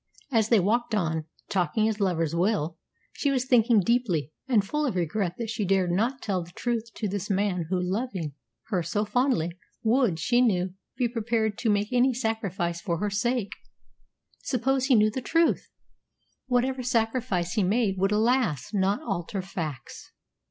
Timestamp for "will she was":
2.33-3.45